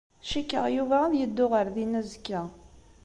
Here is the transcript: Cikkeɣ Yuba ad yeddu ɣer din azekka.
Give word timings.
Cikkeɣ 0.29 0.65
Yuba 0.75 0.97
ad 1.05 1.13
yeddu 1.19 1.45
ɣer 1.53 1.67
din 1.75 1.97
azekka. 1.99 2.41